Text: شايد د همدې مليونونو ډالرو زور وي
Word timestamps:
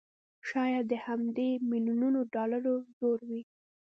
شايد 0.49 0.83
د 0.91 0.93
همدې 1.05 1.49
مليونونو 1.69 2.19
ډالرو 2.33 2.75
زور 2.97 3.19
وي 3.29 3.41